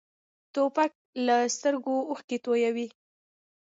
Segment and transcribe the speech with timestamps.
[0.53, 0.91] توپک
[1.25, 2.87] له سترګو اوښکې تویوي.